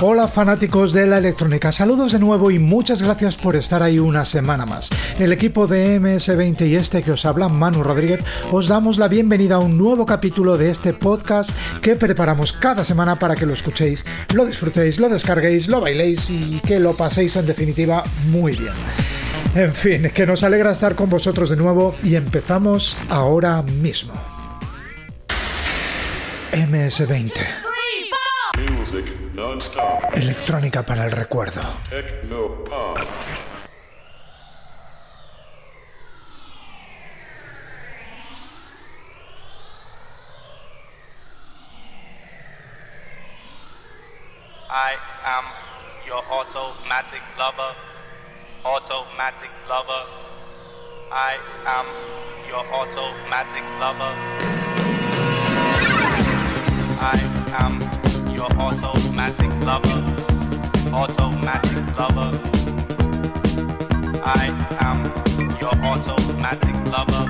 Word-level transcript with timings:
Hola 0.00 0.26
fanáticos 0.26 0.94
de 0.94 1.06
la 1.06 1.18
electrónica, 1.18 1.72
saludos 1.72 2.12
de 2.12 2.18
nuevo 2.18 2.50
y 2.50 2.58
muchas 2.58 3.02
gracias 3.02 3.36
por 3.36 3.54
estar 3.54 3.82
ahí 3.82 3.98
una 3.98 4.24
semana 4.24 4.64
más. 4.64 4.88
El 5.18 5.30
equipo 5.30 5.66
de 5.66 6.00
MS20 6.00 6.68
y 6.68 6.76
este 6.76 7.02
que 7.02 7.10
os 7.10 7.26
habla, 7.26 7.50
Manu 7.50 7.82
Rodríguez, 7.82 8.24
os 8.50 8.68
damos 8.68 8.96
la 8.96 9.08
bienvenida 9.08 9.56
a 9.56 9.58
un 9.58 9.76
nuevo 9.76 10.06
capítulo 10.06 10.56
de 10.56 10.70
este 10.70 10.94
podcast 10.94 11.50
que 11.82 11.94
preparamos 11.94 12.54
cada 12.54 12.82
semana 12.82 13.18
para 13.18 13.36
que 13.36 13.44
lo 13.44 13.52
escuchéis, 13.52 14.06
lo 14.32 14.46
disfrutéis, 14.46 14.98
lo 14.98 15.10
descarguéis, 15.10 15.68
lo 15.68 15.82
bailéis 15.82 16.30
y 16.30 16.60
que 16.60 16.80
lo 16.80 16.94
paséis 16.94 17.36
en 17.36 17.44
definitiva 17.44 18.04
muy 18.28 18.56
bien. 18.56 18.72
En 19.54 19.74
fin, 19.74 20.10
que 20.14 20.26
nos 20.26 20.42
alegra 20.44 20.72
estar 20.72 20.94
con 20.94 21.10
vosotros 21.10 21.50
de 21.50 21.56
nuevo 21.56 21.94
y 22.02 22.14
empezamos 22.14 22.96
ahora 23.10 23.60
mismo. 23.60 24.14
MS20. 26.52 27.71
Electrónica 30.14 30.82
para 30.82 31.04
el 31.06 31.12
recuerdo. 31.12 31.62
I 44.70 44.94
am 45.24 45.44
your 46.06 46.22
automatic 46.30 47.22
lover, 47.38 47.74
automatic 48.64 49.50
lover. 49.68 50.06
I 51.10 51.36
am 51.66 51.86
your 52.48 52.64
automatic 52.72 53.64
lover. 53.80 54.14
I 57.00 57.18
am 57.58 57.91
your 58.42 58.50
automatic 58.58 59.50
lover, 59.64 60.02
automatic 60.92 61.96
lover. 61.96 62.30
I 64.24 64.46
am 64.80 65.04
your 65.60 65.74
automatic 65.84 66.74
lover, 66.90 67.24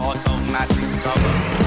automatic 0.00 1.04
lover. 1.04 1.63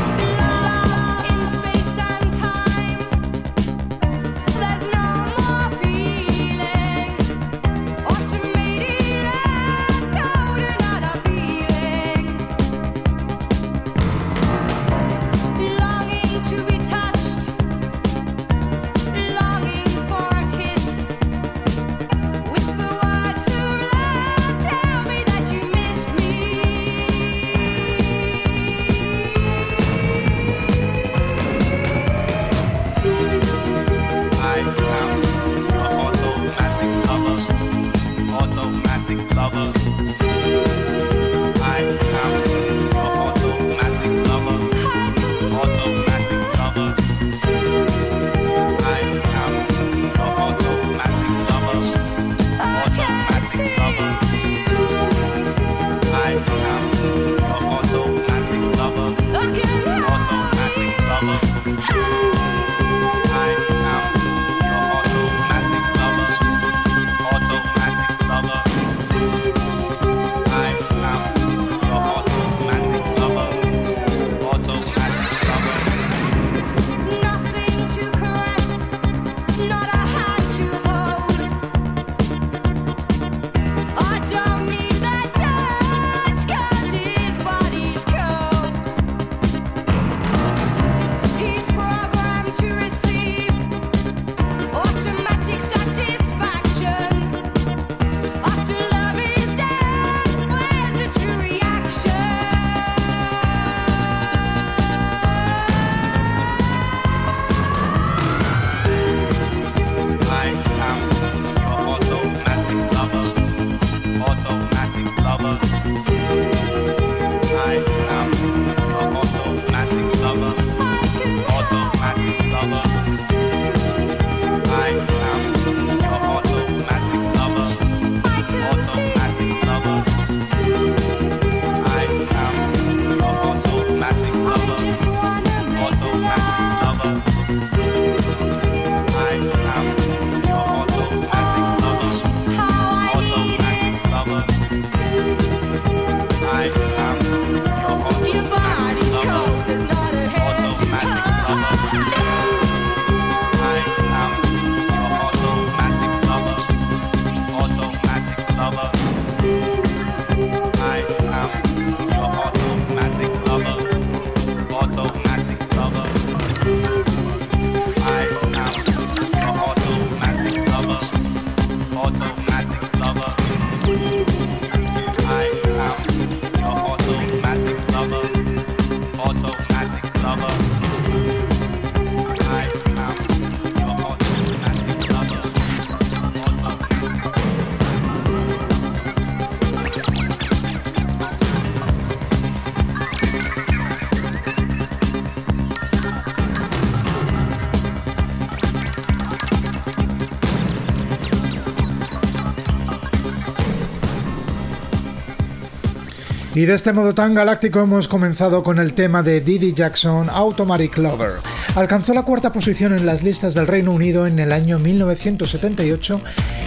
Y 206.57 206.65
de 206.65 206.73
este 206.73 206.91
modo 206.91 207.13
tan 207.13 207.35
galáctico 207.35 207.81
hemos 207.81 208.07
comenzado 208.07 208.63
con 208.63 208.79
el 208.79 208.93
tema 208.93 209.21
de 209.21 209.41
Didi 209.41 209.75
Jackson, 209.75 210.27
Automatic 210.27 210.97
Lover. 210.97 211.33
Alcanzó 211.75 212.15
la 212.15 212.23
cuarta 212.23 212.51
posición 212.51 212.95
en 212.95 213.05
las 213.05 213.21
listas 213.21 213.53
del 213.53 213.67
Reino 213.67 213.91
Unido 213.91 214.25
en 214.25 214.39
el 214.39 214.51
año 214.51 214.79
1978 214.79 216.19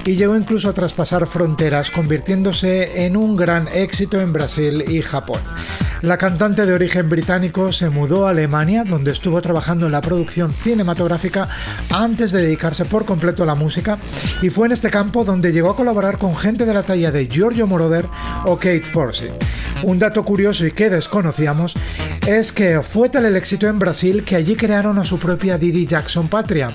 y 0.07 0.15
llegó 0.15 0.37
incluso 0.37 0.71
a 0.71 0.75
traspasar 0.75 1.27
fronteras, 1.27 1.91
convirtiéndose 1.91 3.05
en 3.05 3.17
un 3.17 3.35
gran 3.35 3.67
éxito 3.67 4.21
en 4.21 4.33
Brasil 4.33 4.85
y 4.87 5.03
Japón. 5.03 5.41
La 6.03 6.17
cantante 6.17 6.65
de 6.65 6.73
origen 6.73 7.11
británico 7.11 7.73
se 7.73 7.91
mudó 7.91 8.27
a 8.27 8.31
Alemania, 8.31 8.85
donde 8.85 9.11
estuvo 9.11 9.43
trabajando 9.43 9.85
en 9.85 9.93
la 9.93 10.01
producción 10.01 10.53
cinematográfica 10.53 11.49
antes 11.91 12.33
de 12.33 12.43
dedicarse 12.43 12.87
por 12.87 13.05
completo 13.05 13.43
a 13.43 13.47
la 13.47 13.55
música, 13.55 13.99
y 14.41 14.49
fue 14.49 14.67
en 14.67 14.73
este 14.73 14.89
campo 14.89 15.25
donde 15.25 15.53
llegó 15.53 15.71
a 15.71 15.77
colaborar 15.77 16.17
con 16.17 16.37
gente 16.37 16.65
de 16.65 16.73
la 16.73 16.85
talla 16.85 17.13
de 17.13 17.27
Giorgio 17.27 17.67
Moroder 17.67 18.07
o 18.47 18.57
Kate 18.57 18.81
Forsey. 18.81 19.31
Un 19.83 19.99
dato 19.99 20.25
curioso 20.25 20.65
y 20.65 20.73
que 20.73 20.89
desconocíamos 20.89 21.75
es 22.27 22.51
que 22.51 22.81
fue 22.81 23.11
tal 23.11 23.27
el 23.27 23.37
éxito 23.37 23.67
en 23.67 23.79
Brasil 23.79 24.25
que 24.25 24.37
allí 24.37 24.57
crearon 24.57 24.99
a 24.99 25.05
su 25.05 25.19
propia 25.19 25.59
Didi 25.59 25.87
Jackson 25.87 26.29
Patria, 26.29 26.69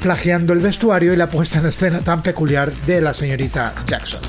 plagiando 0.00 0.52
el 0.52 0.58
vestuario 0.58 1.12
y 1.12 1.16
la 1.16 1.28
puesta 1.28 1.60
en 1.60 1.66
escena 1.66 2.00
tan 2.00 2.22
peculiar 2.22 2.72
de 2.72 3.00
la 3.00 3.14
señorita 3.14 3.72
Jackson. 3.86 4.20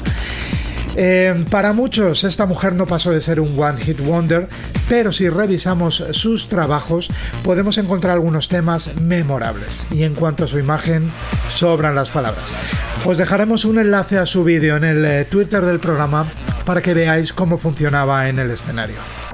Eh, 0.95 1.45
para 1.49 1.73
muchos 1.73 2.23
esta 2.23 2.45
mujer 2.45 2.73
no 2.73 2.85
pasó 2.85 3.11
de 3.11 3.21
ser 3.21 3.39
un 3.39 3.59
one 3.59 3.79
hit 3.79 3.99
wonder, 3.99 4.47
pero 4.87 5.11
si 5.11 5.29
revisamos 5.29 6.03
sus 6.11 6.47
trabajos 6.47 7.09
podemos 7.43 7.77
encontrar 7.77 8.13
algunos 8.13 8.47
temas 8.47 8.89
memorables. 9.01 9.85
Y 9.91 10.03
en 10.03 10.15
cuanto 10.15 10.45
a 10.45 10.47
su 10.47 10.59
imagen, 10.59 11.11
sobran 11.49 11.95
las 11.95 12.09
palabras. 12.09 12.49
Os 13.05 13.17
dejaremos 13.17 13.65
un 13.65 13.79
enlace 13.79 14.17
a 14.17 14.25
su 14.25 14.43
vídeo 14.43 14.77
en 14.77 14.83
el 14.83 15.05
eh, 15.05 15.25
Twitter 15.25 15.63
del 15.63 15.79
programa 15.79 16.31
para 16.65 16.81
que 16.81 16.93
veáis 16.93 17.33
cómo 17.33 17.57
funcionaba 17.57 18.27
en 18.29 18.39
el 18.39 18.51
escenario. 18.51 19.24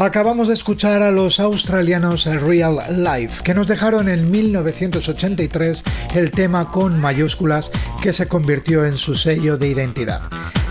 Acabamos 0.00 0.46
de 0.46 0.54
escuchar 0.54 1.02
a 1.02 1.10
los 1.10 1.40
australianos 1.40 2.24
Real 2.24 2.78
Life, 2.88 3.42
que 3.42 3.52
nos 3.52 3.66
dejaron 3.66 4.08
en 4.08 4.30
1983 4.30 5.82
el 6.14 6.30
tema 6.30 6.66
con 6.66 7.00
mayúsculas 7.00 7.72
que 8.00 8.12
se 8.12 8.28
convirtió 8.28 8.84
en 8.84 8.96
su 8.96 9.16
sello 9.16 9.58
de 9.58 9.66
identidad. 9.66 10.20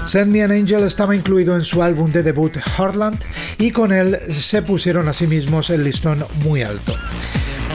Send 0.05 0.31
Me 0.31 0.43
an 0.43 0.51
Angel 0.51 0.83
estaba 0.83 1.13
incluido 1.13 1.57
en 1.57 1.65
su 1.65 1.83
álbum 1.83 2.09
de 2.13 2.23
debut 2.23 2.55
Heartland 2.55 3.19
y 3.57 3.71
con 3.71 3.91
él 3.91 4.17
se 4.31 4.61
pusieron 4.61 5.09
a 5.09 5.13
sí 5.13 5.27
mismos 5.27 5.71
el 5.71 5.83
listón 5.83 6.25
muy 6.45 6.63
alto. 6.63 6.93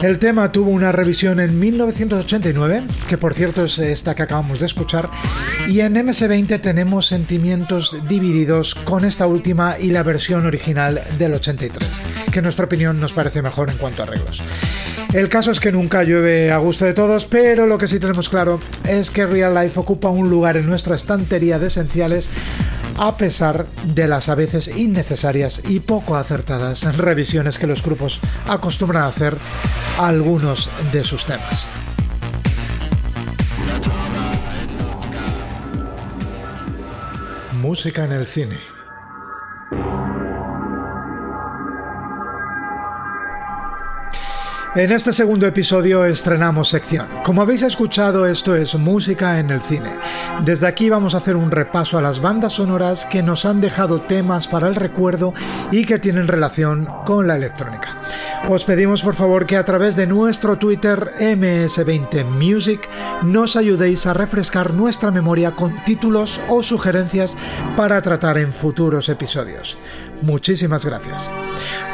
El 0.03 0.19
tema 0.19 0.51
tuvo 0.51 0.69
una 0.71 0.91
revisión 0.91 1.39
en 1.39 1.57
1989, 1.57 2.83
que 3.07 3.17
por 3.17 3.33
cierto 3.33 3.63
es 3.63 3.79
esta 3.79 4.13
que 4.13 4.23
acabamos 4.23 4.59
de 4.59 4.65
escuchar, 4.65 5.09
y 5.69 5.79
en 5.79 5.95
MS20 5.95 6.59
tenemos 6.59 7.07
sentimientos 7.07 7.95
divididos 8.09 8.75
con 8.75 9.05
esta 9.05 9.27
última 9.27 9.77
y 9.79 9.91
la 9.91 10.03
versión 10.03 10.45
original 10.45 11.01
del 11.17 11.35
83, 11.35 11.87
que 12.33 12.39
en 12.39 12.43
nuestra 12.43 12.65
opinión 12.65 12.99
nos 12.99 13.13
parece 13.13 13.41
mejor 13.41 13.69
en 13.69 13.77
cuanto 13.77 14.01
a 14.01 14.05
arreglos. 14.05 14.43
El 15.13 15.29
caso 15.29 15.51
es 15.51 15.61
que 15.61 15.71
nunca 15.71 16.03
llueve 16.03 16.51
a 16.51 16.57
gusto 16.57 16.83
de 16.83 16.93
todos, 16.93 17.25
pero 17.25 17.65
lo 17.65 17.77
que 17.77 17.87
sí 17.87 17.97
tenemos 17.97 18.27
claro 18.27 18.59
es 18.85 19.09
que 19.09 19.25
Real 19.25 19.53
Life 19.53 19.79
ocupa 19.79 20.09
un 20.09 20.29
lugar 20.29 20.57
en 20.57 20.65
nuestra 20.65 20.97
estantería 20.97 21.59
de 21.59 21.67
esenciales 21.67 22.29
a 22.97 23.17
pesar 23.17 23.67
de 23.85 24.07
las 24.07 24.29
a 24.29 24.35
veces 24.35 24.67
innecesarias 24.67 25.61
y 25.67 25.79
poco 25.79 26.15
acertadas 26.15 26.97
revisiones 26.97 27.57
que 27.57 27.67
los 27.67 27.83
grupos 27.83 28.19
acostumbran 28.47 29.03
hacer 29.03 29.37
a 29.97 30.07
algunos 30.07 30.69
de 30.91 31.03
sus 31.03 31.25
temas. 31.25 31.67
Música 37.61 38.03
en 38.03 38.11
el 38.11 38.27
cine. 38.27 38.72
En 44.75 44.91
este 44.91 45.13
segundo 45.13 45.45
episodio 45.45 46.03
estrenamos 46.03 46.69
sección. 46.69 47.07
Como 47.23 47.43
habéis 47.43 47.61
escuchado, 47.61 48.25
esto 48.25 48.55
es 48.55 48.73
música 48.73 49.37
en 49.37 49.51
el 49.51 49.61
cine. 49.61 49.91
Desde 50.43 50.65
aquí 50.65 50.89
vamos 50.89 51.13
a 51.13 51.19
hacer 51.19 51.35
un 51.35 51.51
repaso 51.51 51.99
a 51.99 52.01
las 52.01 52.21
bandas 52.21 52.53
sonoras 52.53 53.05
que 53.05 53.21
nos 53.21 53.45
han 53.45 53.61
dejado 53.61 54.01
temas 54.01 54.47
para 54.47 54.67
el 54.67 54.73
recuerdo 54.73 55.35
y 55.71 55.85
que 55.85 55.99
tienen 55.99 56.27
relación 56.27 56.87
con 57.05 57.27
la 57.27 57.35
electrónica. 57.35 58.01
Os 58.49 58.65
pedimos 58.65 59.03
por 59.03 59.13
favor 59.13 59.45
que 59.45 59.57
a 59.57 59.63
través 59.63 59.95
de 59.95 60.07
nuestro 60.07 60.57
Twitter 60.57 61.13
MS20Music 61.19 62.79
nos 63.21 63.55
ayudéis 63.55 64.07
a 64.07 64.15
refrescar 64.15 64.73
nuestra 64.73 65.11
memoria 65.11 65.51
con 65.51 65.83
títulos 65.83 66.41
o 66.49 66.63
sugerencias 66.63 67.37
para 67.77 68.01
tratar 68.01 68.39
en 68.39 68.51
futuros 68.51 69.07
episodios. 69.07 69.77
Muchísimas 70.23 70.83
gracias. 70.83 71.29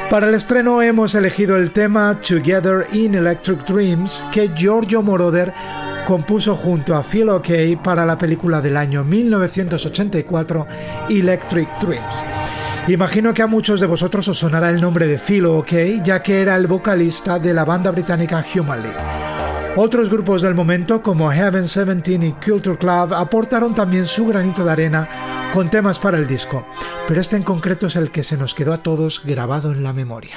Para 0.10 0.28
el 0.28 0.34
estreno 0.34 0.82
hemos 0.82 1.14
elegido 1.14 1.56
el 1.56 1.70
tema 1.70 2.20
Together 2.20 2.88
in 2.94 3.14
Electric 3.14 3.64
Dreams 3.64 4.26
que 4.32 4.50
Giorgio 4.56 5.04
Moroder 5.04 5.54
compuso 6.08 6.56
junto 6.56 6.96
a 6.96 7.04
Phil 7.04 7.30
O'Kay 7.30 7.76
para 7.76 8.08
la 8.08 8.18
película 8.18 8.60
del 8.60 8.76
año 8.76 9.04
1984 9.04 10.66
Electric 11.12 11.70
Dreams. 11.80 12.26
Imagino 12.88 13.36
que 13.36 13.44
a 13.44 13.48
muchos 13.48 13.80
de 13.80 13.86
vosotros 13.86 14.28
os 14.28 14.40
sonará 14.40 14.72
el 14.72 14.82
nombre 14.82 15.06
de 15.06 15.20
Phil 15.20 15.46
O'Kay, 15.46 16.02
ya 16.04 16.24
que 16.24 16.42
era 16.42 16.56
el 16.56 16.66
vocalista 16.66 17.38
de 17.38 17.54
la 17.54 17.64
banda 17.64 17.92
británica 17.92 18.44
Human 18.56 18.82
League. 18.82 19.29
Otros 19.76 20.10
grupos 20.10 20.42
del 20.42 20.56
momento, 20.56 21.02
como 21.02 21.32
Heaven 21.32 21.62
17 21.62 22.26
y 22.26 22.32
Culture 22.34 22.78
Club, 22.78 23.14
aportaron 23.14 23.76
también 23.76 24.06
su 24.06 24.26
granito 24.26 24.66
de 24.66 24.72
arena 24.72 25.08
con 25.54 25.70
temas 25.70 26.00
para 26.00 26.18
el 26.18 26.28
disco, 26.28 26.66
pero 27.08 27.22
este 27.22 27.36
en 27.38 27.44
concreto 27.44 27.88
es 27.88 27.96
el 27.96 28.12
que 28.12 28.24
se 28.24 28.38
nos 28.38 28.54
quedó 28.54 28.74
a 28.74 28.84
todos 28.84 29.24
grabado 29.24 29.72
en 29.72 29.84
la 29.84 29.94
memoria. 29.94 30.36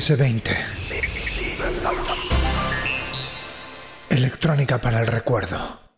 MS-20. 0.00 0.56
Electrónica 4.08 4.80
para 4.80 5.00
el 5.00 5.06
recuerdo. 5.06 5.89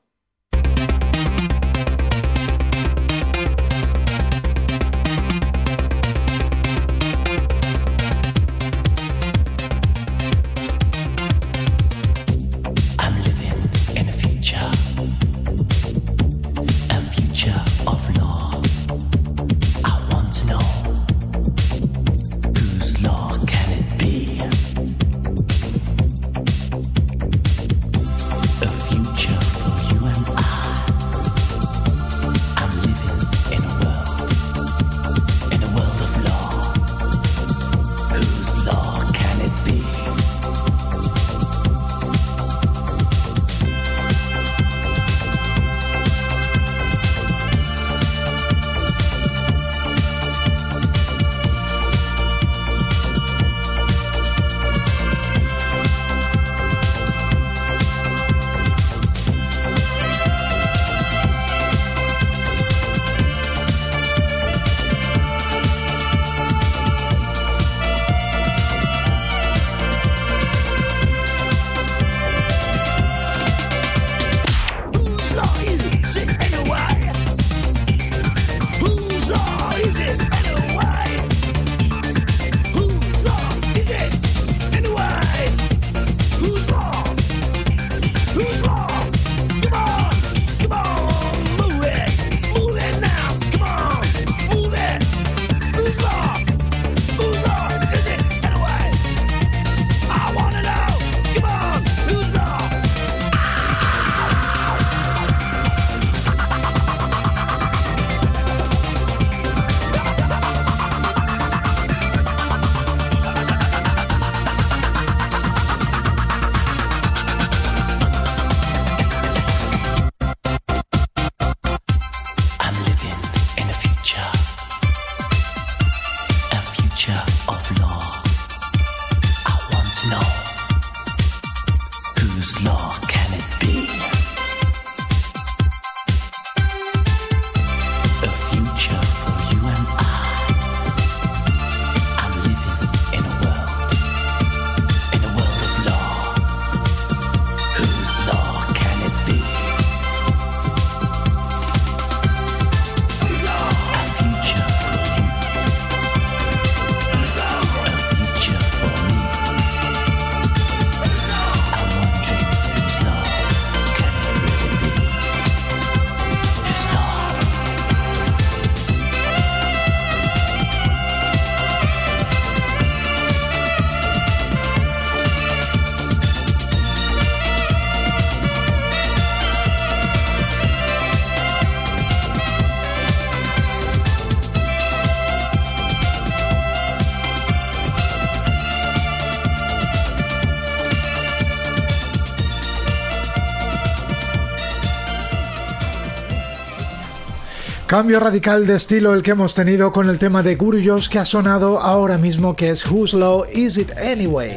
Cambio 197.92 198.20
radical 198.20 198.66
de 198.66 198.76
estilo 198.76 199.12
el 199.12 199.22
que 199.22 199.32
hemos 199.32 199.54
tenido 199.54 199.92
con 199.92 200.08
el 200.08 200.18
tema 200.18 200.42
de 200.42 200.56
Guruyos 200.56 201.10
que 201.10 201.18
ha 201.18 201.26
sonado 201.26 201.78
ahora 201.78 202.16
mismo 202.16 202.56
que 202.56 202.70
es 202.70 202.90
Whose 202.90 203.18
Law 203.18 203.44
Is 203.52 203.76
It 203.76 203.92
Anyway. 203.98 204.56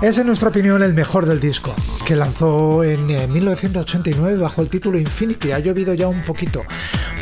Es 0.00 0.18
en 0.18 0.28
nuestra 0.28 0.50
opinión 0.50 0.80
el 0.80 0.94
mejor 0.94 1.26
del 1.26 1.40
disco, 1.40 1.74
que 2.06 2.14
lanzó 2.14 2.84
en 2.84 3.10
eh, 3.10 3.26
1989 3.26 4.36
bajo 4.36 4.62
el 4.62 4.68
título 4.70 4.96
Infinity. 4.96 5.50
Ha 5.50 5.58
llovido 5.58 5.92
ya 5.94 6.06
un 6.06 6.20
poquito. 6.20 6.62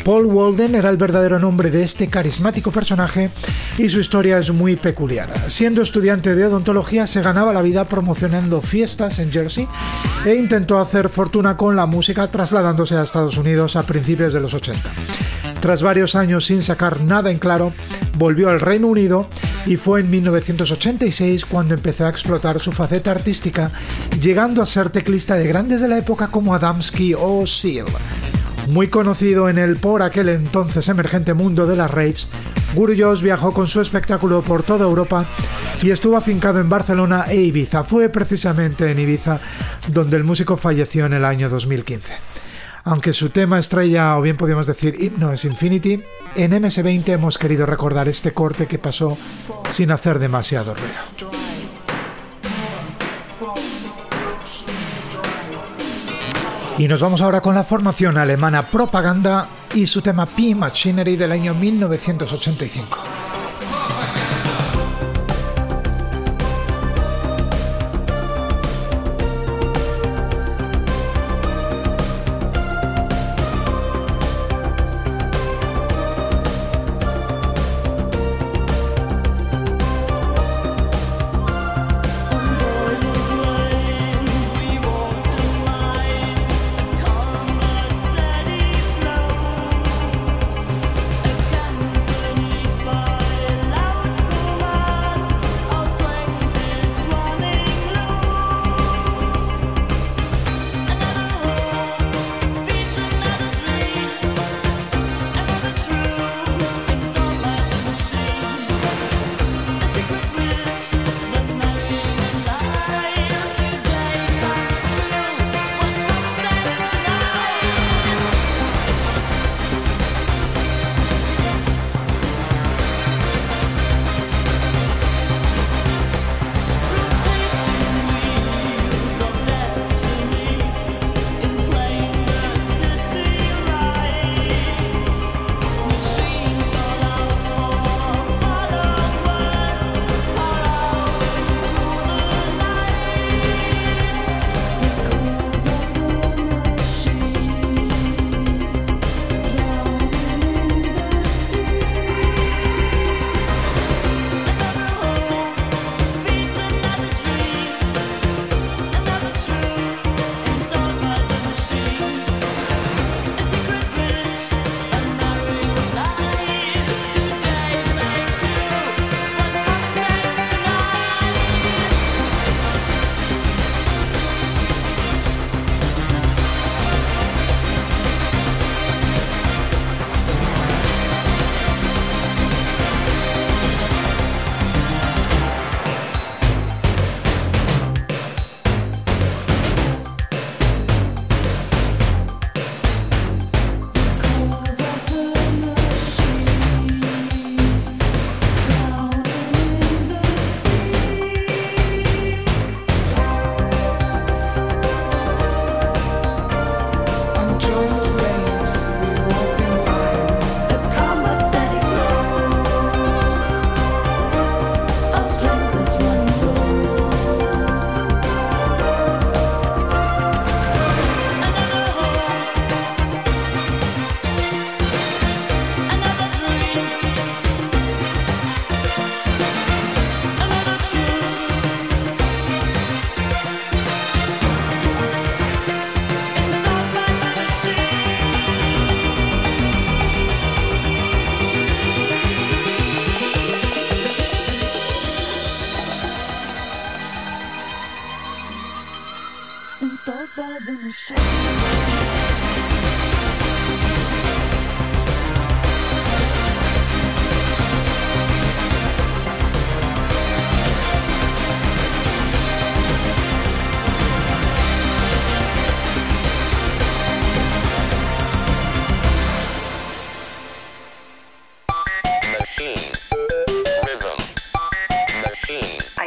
Paul 0.03 0.25
Walden 0.25 0.73
era 0.75 0.89
el 0.89 0.97
verdadero 0.97 1.37
nombre 1.37 1.69
de 1.69 1.83
este 1.83 2.07
carismático 2.07 2.71
personaje 2.71 3.29
y 3.77 3.87
su 3.89 3.99
historia 3.99 4.39
es 4.39 4.51
muy 4.51 4.75
peculiar. 4.75 5.31
Siendo 5.47 5.81
estudiante 5.81 6.33
de 6.33 6.45
odontología 6.45 7.05
se 7.05 7.21
ganaba 7.21 7.53
la 7.53 7.61
vida 7.61 7.85
promocionando 7.85 8.61
fiestas 8.61 9.19
en 9.19 9.31
Jersey 9.31 9.67
e 10.25 10.35
intentó 10.35 10.79
hacer 10.79 11.07
fortuna 11.09 11.55
con 11.55 11.75
la 11.75 11.85
música 11.85 12.27
trasladándose 12.27 12.95
a 12.95 13.03
Estados 13.03 13.37
Unidos 13.37 13.75
a 13.75 13.83
principios 13.83 14.33
de 14.33 14.39
los 14.39 14.53
80. 14.55 14.89
Tras 15.59 15.83
varios 15.83 16.15
años 16.15 16.45
sin 16.45 16.63
sacar 16.63 17.01
nada 17.01 17.29
en 17.29 17.37
claro, 17.37 17.71
volvió 18.17 18.49
al 18.49 18.59
Reino 18.59 18.87
Unido 18.87 19.27
y 19.67 19.77
fue 19.77 19.99
en 19.99 20.09
1986 20.09 21.45
cuando 21.45 21.75
empezó 21.75 22.07
a 22.07 22.09
explotar 22.09 22.59
su 22.59 22.71
faceta 22.71 23.11
artística, 23.11 23.71
llegando 24.19 24.63
a 24.63 24.65
ser 24.65 24.89
teclista 24.89 25.35
de 25.35 25.47
grandes 25.47 25.79
de 25.79 25.87
la 25.87 25.99
época 25.99 26.29
como 26.29 26.55
Adamski 26.55 27.13
o 27.13 27.45
Seal. 27.45 27.85
Muy 28.67 28.87
conocido 28.87 29.49
en 29.49 29.57
el 29.57 29.77
por 29.77 30.01
aquel 30.01 30.29
entonces 30.29 30.87
emergente 30.87 31.33
mundo 31.33 31.67
de 31.67 31.75
las 31.75 31.91
raves, 31.91 32.29
Guruyos 32.75 33.21
viajó 33.21 33.53
con 33.53 33.67
su 33.67 33.81
espectáculo 33.81 34.41
por 34.41 34.63
toda 34.63 34.85
Europa 34.85 35.25
y 35.81 35.91
estuvo 35.91 36.15
afincado 36.15 36.59
en 36.59 36.69
Barcelona 36.69 37.25
e 37.27 37.35
Ibiza. 37.35 37.83
Fue 37.83 38.07
precisamente 38.09 38.89
en 38.89 38.99
Ibiza 38.99 39.39
donde 39.87 40.17
el 40.17 40.23
músico 40.23 40.55
falleció 40.55 41.05
en 41.05 41.13
el 41.13 41.25
año 41.25 41.49
2015. 41.49 42.13
Aunque 42.83 43.13
su 43.13 43.29
tema 43.29 43.59
estrella, 43.59 44.17
o 44.17 44.21
bien 44.21 44.37
podríamos 44.37 44.67
decir 44.67 44.95
himno, 44.99 45.31
es 45.31 45.45
Infinity, 45.45 46.01
en 46.35 46.51
MS20 46.51 47.09
hemos 47.09 47.37
querido 47.37 47.65
recordar 47.65 48.07
este 48.07 48.33
corte 48.33 48.67
que 48.67 48.79
pasó 48.79 49.17
sin 49.69 49.91
hacer 49.91 50.17
demasiado 50.17 50.73
ruido. 50.73 51.40
Y 56.77 56.87
nos 56.87 57.01
vamos 57.01 57.21
ahora 57.21 57.41
con 57.41 57.53
la 57.53 57.63
formación 57.63 58.17
alemana 58.17 58.63
Propaganda 58.63 59.47
y 59.73 59.85
su 59.85 60.01
tema 60.01 60.25
P 60.25 60.55
Machinery 60.55 61.15
del 61.15 61.31
año 61.31 61.53
1985. 61.53 63.10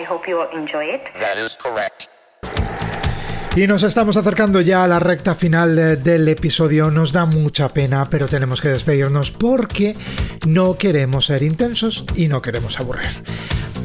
Hope 0.09 0.29
you 0.31 0.40
enjoy 0.53 0.95
it. 0.95 1.03
That 1.14 1.37
is 1.45 1.57
correct. 1.62 2.05
Y 3.57 3.69
nos 3.69 3.85
estamos 3.85 4.17
acercando 4.17 4.61
ya 4.61 4.83
a 4.83 4.88
la 4.88 4.99
recta 4.99 5.37
final 5.37 5.77
de- 5.77 5.97
del 5.97 6.27
episodio. 6.29 6.90
Nos 6.90 7.12
da 7.12 7.25
mucha 7.25 7.69
pena, 7.69 8.05
pero 8.11 8.27
tenemos 8.27 8.61
que 8.61 8.69
despedirnos 8.69 9.31
porque 9.31 9.95
no 10.47 10.77
queremos 10.77 11.27
ser 11.27 11.45
intensos 11.45 12.05
y 12.17 12.27
no 12.27 12.43
queremos 12.43 12.81
aburrir. 12.81 13.11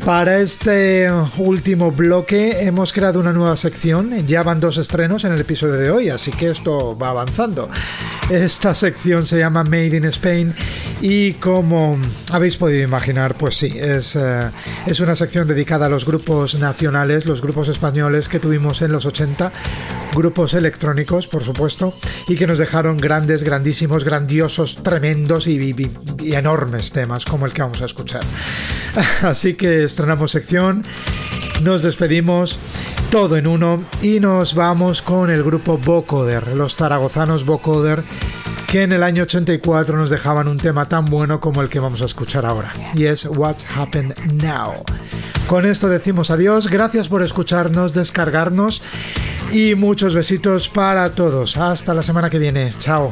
Para 0.06 0.40
este 0.40 1.08
último 1.38 1.92
bloque 1.92 2.64
hemos 2.66 2.94
creado 2.94 3.20
una 3.20 3.32
nueva 3.34 3.56
sección. 3.58 4.26
Ya 4.26 4.42
van 4.44 4.60
dos 4.60 4.78
estrenos 4.78 5.24
en 5.26 5.34
el 5.34 5.42
episodio 5.42 5.74
de 5.76 5.92
hoy, 5.92 6.10
así 6.10 6.32
que 6.32 6.50
esto 6.50 6.98
va 6.98 7.10
avanzando. 7.10 7.70
Esta 8.30 8.74
sección 8.74 9.26
se 9.26 9.40
llama 9.40 9.64
Made 9.64 9.98
in 9.98 10.06
Spain 10.06 10.54
y 11.02 11.34
como 11.34 11.98
habéis 12.32 12.58
podido 12.58 12.84
imaginar, 12.84 13.36
pues 13.36 13.56
sí, 13.58 13.78
es, 13.80 14.16
eh, 14.16 14.50
es 14.86 15.00
una 15.00 15.16
sección 15.16 15.48
dedicada 15.48 15.88
a 15.88 15.90
los 15.90 16.06
grupos 16.06 16.56
nacionales, 16.56 17.26
los 17.26 17.42
grupos 17.42 17.70
españoles 17.70 18.30
que 18.30 18.40
tuvimos 18.40 18.82
en 18.82 18.92
los 18.92 19.06
80, 19.06 19.52
grupos 20.14 20.54
electrónicos, 20.54 21.28
por 21.28 21.44
supuesto, 21.44 21.94
y 22.28 22.36
que 22.36 22.46
nos 22.48 22.58
dejaron 22.58 22.98
grandes, 22.98 23.44
grandísimos, 23.44 24.04
grandiosos, 24.04 24.78
tremendos 24.84 25.48
y, 25.48 25.54
y- 26.20 26.34
enormes 26.36 26.92
temas 26.92 27.26
como 27.26 27.46
el 27.46 27.54
que 27.54 27.62
vamos 27.64 27.82
a 27.82 27.86
escuchar. 27.86 28.22
Así 29.24 29.54
que 29.56 29.84
estrenamos 29.90 30.32
sección, 30.32 30.84
nos 31.62 31.82
despedimos 31.82 32.60
todo 33.12 33.38
en 33.38 33.48
uno 33.48 33.84
y 34.02 34.20
nos 34.20 34.54
vamos 34.54 35.02
con 35.02 35.30
el 35.30 35.44
grupo 35.44 35.78
Vocoder, 35.78 36.56
los 36.56 36.76
zaragozanos 36.76 37.46
Vocoder 37.46 38.04
que 38.68 38.84
en 38.84 38.92
el 38.92 39.02
año 39.02 39.24
84 39.24 39.98
nos 39.98 40.12
dejaban 40.12 40.48
un 40.48 40.58
tema 40.58 40.88
tan 40.88 41.06
bueno 41.06 41.40
como 41.40 41.62
el 41.62 41.70
que 41.70 41.80
vamos 41.80 42.04
a 42.04 42.06
escuchar 42.06 42.46
ahora, 42.46 42.72
y 42.94 43.06
es 43.06 43.26
What 43.26 43.56
Happened 43.76 44.16
Now. 44.34 44.84
Con 45.48 45.66
esto 45.66 45.90
decimos 45.90 46.30
adiós, 46.30 46.68
gracias 46.68 47.10
por 47.10 47.24
escucharnos, 47.24 47.96
descargarnos 47.96 48.84
y 49.52 49.74
muchos 49.74 50.14
besitos 50.14 50.70
para 50.70 51.10
todos. 51.12 51.58
Hasta 51.58 51.96
la 51.96 52.04
semana 52.04 52.30
que 52.30 52.38
viene, 52.38 52.72
chao. 52.78 53.12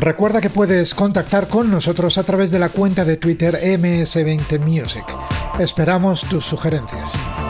Recuerda 0.00 0.40
que 0.40 0.48
puedes 0.48 0.94
contactar 0.94 1.48
con 1.48 1.72
nosotros 1.72 2.18
a 2.18 2.22
través 2.22 2.52
de 2.52 2.60
la 2.60 2.68
cuenta 2.68 3.04
de 3.04 3.16
Twitter 3.16 3.58
MS20Music. 3.60 5.04
Esperamos 5.58 6.24
tus 6.24 6.44
sugerencias. 6.44 7.47